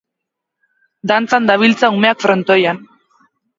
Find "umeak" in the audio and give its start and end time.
2.01-2.25